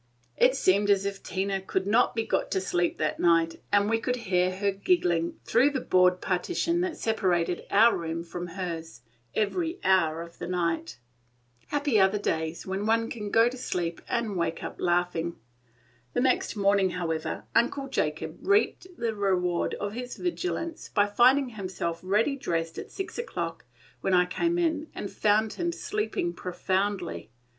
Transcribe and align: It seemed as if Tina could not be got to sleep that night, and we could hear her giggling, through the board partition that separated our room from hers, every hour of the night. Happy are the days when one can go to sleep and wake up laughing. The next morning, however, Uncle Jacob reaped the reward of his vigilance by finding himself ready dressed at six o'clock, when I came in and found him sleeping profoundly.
It 0.35 0.55
seemed 0.55 0.89
as 0.89 1.05
if 1.05 1.21
Tina 1.21 1.61
could 1.61 1.85
not 1.85 2.15
be 2.15 2.25
got 2.25 2.49
to 2.53 2.59
sleep 2.59 2.97
that 2.97 3.19
night, 3.19 3.61
and 3.71 3.87
we 3.87 3.99
could 3.99 4.15
hear 4.15 4.49
her 4.57 4.71
giggling, 4.71 5.35
through 5.45 5.69
the 5.69 5.79
board 5.79 6.21
partition 6.21 6.81
that 6.81 6.97
separated 6.97 7.67
our 7.69 7.95
room 7.95 8.23
from 8.23 8.47
hers, 8.47 9.01
every 9.35 9.79
hour 9.83 10.23
of 10.23 10.39
the 10.39 10.47
night. 10.47 10.97
Happy 11.67 11.99
are 11.99 12.09
the 12.09 12.17
days 12.17 12.65
when 12.65 12.87
one 12.87 13.11
can 13.11 13.29
go 13.29 13.47
to 13.47 13.57
sleep 13.59 14.01
and 14.09 14.35
wake 14.35 14.63
up 14.63 14.77
laughing. 14.79 15.35
The 16.13 16.21
next 16.21 16.55
morning, 16.55 16.89
however, 16.89 17.43
Uncle 17.53 17.87
Jacob 17.87 18.39
reaped 18.41 18.87
the 18.97 19.13
reward 19.13 19.75
of 19.75 19.93
his 19.93 20.17
vigilance 20.17 20.89
by 20.89 21.05
finding 21.05 21.49
himself 21.49 21.99
ready 22.01 22.35
dressed 22.35 22.79
at 22.79 22.89
six 22.89 23.19
o'clock, 23.19 23.65
when 23.99 24.15
I 24.15 24.25
came 24.25 24.57
in 24.57 24.87
and 24.95 25.11
found 25.11 25.53
him 25.53 25.71
sleeping 25.71 26.33
profoundly. 26.33 27.29